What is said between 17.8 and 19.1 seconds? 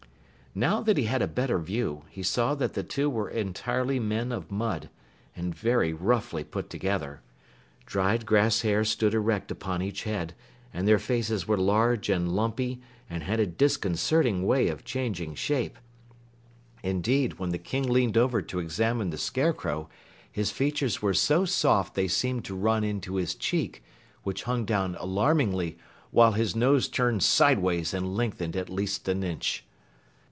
leaned over to examine